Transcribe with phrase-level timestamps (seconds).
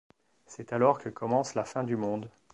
[0.47, 2.27] C'est alors que commence la fin du monde.